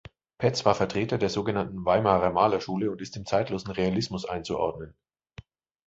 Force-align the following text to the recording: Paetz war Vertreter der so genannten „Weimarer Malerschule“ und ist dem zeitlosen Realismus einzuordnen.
Paetz 0.39 0.65
war 0.65 0.73
Vertreter 0.73 1.19
der 1.19 1.29
so 1.29 1.43
genannten 1.43 1.85
„Weimarer 1.85 2.31
Malerschule“ 2.31 2.89
und 2.89 3.01
ist 3.03 3.15
dem 3.15 3.27
zeitlosen 3.27 3.69
Realismus 3.69 4.25
einzuordnen. 4.25 4.95